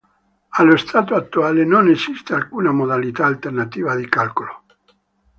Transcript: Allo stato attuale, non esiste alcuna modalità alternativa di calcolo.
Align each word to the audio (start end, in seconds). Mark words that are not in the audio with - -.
Allo 0.57 0.77
stato 0.77 1.13
attuale, 1.13 1.63
non 1.63 1.87
esiste 1.87 2.33
alcuna 2.33 2.71
modalità 2.71 3.27
alternativa 3.27 3.93
di 3.95 4.09
calcolo. 4.09 4.63